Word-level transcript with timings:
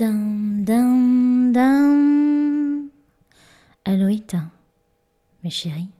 Dum, 0.00 0.64
dum, 0.64 1.52
dum. 1.52 2.88
Aloïta, 3.84 4.44
mes 5.44 5.50
chéris, 5.50 5.90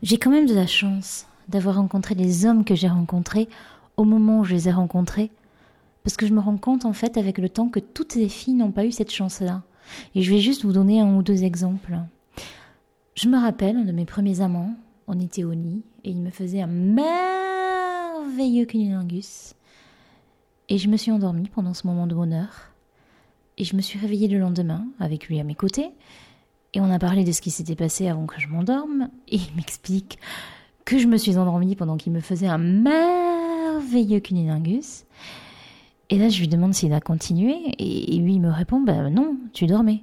j'ai 0.00 0.16
quand 0.16 0.30
même 0.30 0.46
de 0.46 0.54
la 0.54 0.68
chance 0.68 1.26
d'avoir 1.48 1.74
rencontré 1.74 2.14
les 2.14 2.46
hommes 2.46 2.64
que 2.64 2.76
j'ai 2.76 2.86
rencontrés 2.86 3.48
au 3.96 4.04
moment 4.04 4.38
où 4.38 4.44
je 4.44 4.54
les 4.54 4.68
ai 4.68 4.72
rencontrés, 4.72 5.32
parce 6.04 6.16
que 6.16 6.24
je 6.24 6.32
me 6.32 6.38
rends 6.38 6.56
compte 6.56 6.84
en 6.84 6.92
fait 6.92 7.16
avec 7.16 7.38
le 7.38 7.48
temps 7.48 7.68
que 7.68 7.80
toutes 7.80 8.14
les 8.14 8.28
filles 8.28 8.54
n'ont 8.54 8.70
pas 8.70 8.84
eu 8.84 8.92
cette 8.92 9.10
chance-là. 9.10 9.62
Et 10.14 10.22
je 10.22 10.32
vais 10.32 10.38
juste 10.38 10.64
vous 10.64 10.72
donner 10.72 11.00
un 11.00 11.16
ou 11.16 11.24
deux 11.24 11.42
exemples. 11.42 11.98
Je 13.16 13.28
me 13.28 13.40
rappelle 13.40 13.84
de 13.84 13.90
mes 13.90 14.04
premiers 14.04 14.40
amants, 14.40 14.76
on 15.08 15.18
était 15.18 15.42
au 15.42 15.50
lit 15.50 15.82
et 16.04 16.10
il 16.10 16.22
me 16.22 16.30
faisait 16.30 16.62
un 16.62 16.68
merveilleux 16.68 18.66
cunilingus. 18.66 19.56
Et 20.72 20.78
je 20.78 20.88
me 20.88 20.96
suis 20.96 21.12
endormie 21.12 21.50
pendant 21.54 21.74
ce 21.74 21.86
moment 21.86 22.06
de 22.06 22.14
bonheur. 22.14 22.70
Et 23.58 23.64
je 23.64 23.76
me 23.76 23.82
suis 23.82 23.98
réveillée 23.98 24.26
le 24.26 24.38
lendemain 24.38 24.86
avec 25.00 25.28
lui 25.28 25.38
à 25.38 25.44
mes 25.44 25.54
côtés. 25.54 25.90
Et 26.72 26.80
on 26.80 26.90
a 26.90 26.98
parlé 26.98 27.24
de 27.24 27.32
ce 27.32 27.42
qui 27.42 27.50
s'était 27.50 27.76
passé 27.76 28.08
avant 28.08 28.24
que 28.24 28.40
je 28.40 28.48
m'endorme. 28.48 29.10
Et 29.28 29.36
il 29.36 29.54
m'explique 29.54 30.18
que 30.86 30.96
je 30.96 31.08
me 31.08 31.18
suis 31.18 31.36
endormie 31.36 31.76
pendant 31.76 31.98
qu'il 31.98 32.10
me 32.10 32.20
faisait 32.20 32.46
un 32.46 32.56
merveilleux 32.56 34.20
cunilingus. 34.20 35.04
Et 36.08 36.16
là, 36.16 36.30
je 36.30 36.40
lui 36.40 36.48
demande 36.48 36.72
s'il 36.72 36.94
a 36.94 37.00
continué. 37.02 37.74
Et 37.78 38.16
lui, 38.16 38.36
il 38.36 38.40
me 38.40 38.50
répond 38.50 38.80
Bah 38.80 39.10
non, 39.10 39.36
tu 39.52 39.66
dormais. 39.66 40.00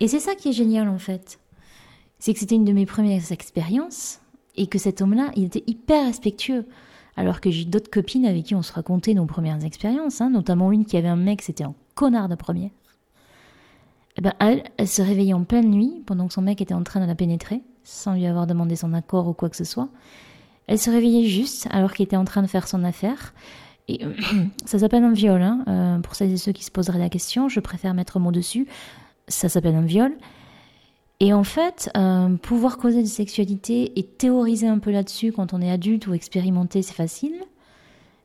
Et 0.00 0.06
c'est 0.06 0.20
ça 0.20 0.34
qui 0.34 0.50
est 0.50 0.52
génial 0.52 0.90
en 0.90 0.98
fait. 0.98 1.38
C'est 2.18 2.34
que 2.34 2.40
c'était 2.40 2.56
une 2.56 2.66
de 2.66 2.74
mes 2.74 2.84
premières 2.84 3.32
expériences. 3.32 4.20
Et 4.54 4.66
que 4.66 4.78
cet 4.78 5.00
homme-là, 5.00 5.30
il 5.34 5.44
était 5.44 5.64
hyper 5.66 6.04
respectueux. 6.04 6.66
Alors 7.16 7.40
que 7.40 7.50
j'ai 7.50 7.64
d'autres 7.64 7.90
copines 7.90 8.24
avec 8.24 8.44
qui 8.44 8.54
on 8.54 8.62
se 8.62 8.72
racontait 8.72 9.14
nos 9.14 9.26
premières 9.26 9.62
expériences, 9.64 10.20
hein, 10.20 10.30
notamment 10.30 10.72
une 10.72 10.86
qui 10.86 10.96
avait 10.96 11.08
un 11.08 11.16
mec, 11.16 11.42
c'était 11.42 11.64
un 11.64 11.74
connard 11.94 12.28
de 12.28 12.34
première. 12.34 12.70
Eh 14.16 14.20
ben, 14.20 14.34
elle, 14.40 14.88
se 14.88 15.02
réveillait 15.02 15.32
en 15.32 15.44
pleine 15.44 15.70
nuit 15.70 16.02
pendant 16.06 16.26
que 16.28 16.34
son 16.34 16.42
mec 16.42 16.60
était 16.60 16.74
en 16.74 16.82
train 16.82 17.00
de 17.00 17.06
la 17.06 17.14
pénétrer, 17.14 17.62
sans 17.82 18.14
lui 18.14 18.26
avoir 18.26 18.46
demandé 18.46 18.76
son 18.76 18.92
accord 18.92 19.28
ou 19.28 19.32
quoi 19.32 19.48
que 19.48 19.56
ce 19.56 19.64
soit. 19.64 19.88
Elle 20.66 20.78
se 20.78 20.90
réveillait 20.90 21.26
juste 21.26 21.66
alors 21.70 21.92
qu'il 21.92 22.04
était 22.04 22.16
en 22.16 22.24
train 22.24 22.42
de 22.42 22.46
faire 22.46 22.68
son 22.68 22.84
affaire. 22.84 23.34
Et 23.88 24.00
ça 24.64 24.78
s'appelle 24.78 25.04
un 25.04 25.12
viol, 25.12 25.42
hein. 25.42 25.64
Euh, 25.68 25.98
pour 26.00 26.14
celles 26.14 26.32
et 26.32 26.36
ceux 26.36 26.52
qui 26.52 26.64
se 26.64 26.70
poseraient 26.70 26.98
la 26.98 27.08
question, 27.08 27.48
je 27.48 27.60
préfère 27.60 27.94
mettre 27.94 28.18
mot 28.20 28.32
dessus. 28.32 28.66
Ça 29.28 29.48
s'appelle 29.48 29.74
un 29.74 29.82
viol. 29.82 30.12
Et 31.22 31.32
en 31.32 31.44
fait, 31.44 31.88
euh, 31.96 32.34
pouvoir 32.36 32.78
causer 32.78 33.00
de 33.00 33.06
sexualité 33.06 33.96
et 33.96 34.02
théoriser 34.02 34.66
un 34.66 34.80
peu 34.80 34.90
là-dessus 34.90 35.30
quand 35.30 35.54
on 35.54 35.62
est 35.62 35.70
adulte 35.70 36.08
ou 36.08 36.14
expérimenté, 36.14 36.82
c'est 36.82 36.94
facile. 36.94 37.36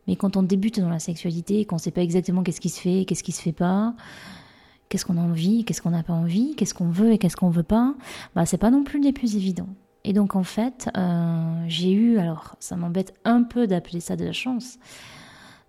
Mais 0.08 0.16
quand 0.16 0.36
on 0.36 0.42
débute 0.42 0.80
dans 0.80 0.88
la 0.88 0.98
sexualité, 0.98 1.64
qu'on 1.64 1.76
ne 1.76 1.80
sait 1.80 1.92
pas 1.92 2.00
exactement 2.00 2.42
qu'est-ce 2.42 2.60
qui 2.60 2.70
se 2.70 2.80
fait, 2.80 3.04
qu'est-ce 3.04 3.22
qui 3.22 3.30
se 3.30 3.40
fait 3.40 3.52
pas, 3.52 3.94
qu'est-ce 4.88 5.04
qu'on 5.04 5.16
a 5.16 5.20
envie, 5.20 5.64
qu'est-ce 5.64 5.80
qu'on 5.80 5.90
n'a 5.90 6.02
pas 6.02 6.12
envie, 6.12 6.56
qu'est-ce 6.56 6.74
qu'on 6.74 6.88
veut 6.88 7.12
et 7.12 7.18
qu'est-ce 7.18 7.36
qu'on 7.36 7.50
veut 7.50 7.62
pas, 7.62 7.94
bah 8.34 8.46
c'est 8.46 8.58
pas 8.58 8.72
non 8.72 8.82
plus 8.82 9.00
les 9.00 9.12
plus 9.12 9.36
évidents. 9.36 9.68
Et 10.02 10.12
donc 10.12 10.34
en 10.34 10.42
fait, 10.42 10.90
euh, 10.96 11.64
j'ai 11.68 11.92
eu, 11.92 12.18
alors 12.18 12.56
ça 12.58 12.74
m'embête 12.74 13.14
un 13.24 13.44
peu 13.44 13.68
d'appeler 13.68 14.00
ça 14.00 14.16
de 14.16 14.24
la 14.24 14.32
chance, 14.32 14.76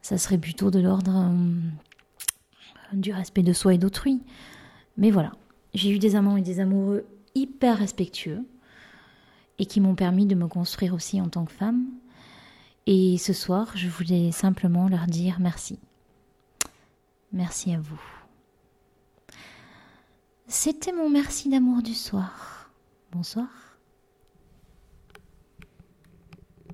ça 0.01 0.17
serait 0.17 0.39
plutôt 0.39 0.71
de 0.71 0.79
l'ordre 0.79 1.13
euh, 1.15 2.93
du 2.93 3.13
respect 3.13 3.43
de 3.43 3.53
soi 3.53 3.75
et 3.75 3.77
d'autrui. 3.77 4.19
Mais 4.97 5.11
voilà, 5.11 5.33
j'ai 5.75 5.91
eu 5.91 5.99
des 5.99 6.15
amants 6.15 6.35
et 6.35 6.41
des 6.41 6.59
amoureux 6.59 7.05
hyper 7.39 7.77
respectueux 7.77 8.45
et 9.57 9.65
qui 9.65 9.81
m'ont 9.81 9.95
permis 9.95 10.25
de 10.25 10.35
me 10.35 10.47
construire 10.47 10.93
aussi 10.93 11.19
en 11.21 11.29
tant 11.29 11.45
que 11.45 11.51
femme. 11.51 11.85
Et 12.87 13.17
ce 13.17 13.33
soir, 13.33 13.71
je 13.75 13.87
voulais 13.87 14.31
simplement 14.31 14.87
leur 14.87 15.05
dire 15.05 15.37
merci. 15.39 15.79
Merci 17.31 17.73
à 17.73 17.79
vous. 17.79 18.01
C'était 20.47 20.91
mon 20.91 21.09
merci 21.09 21.49
d'amour 21.49 21.83
du 21.83 21.93
soir. 21.93 22.71
Bonsoir. 23.11 23.68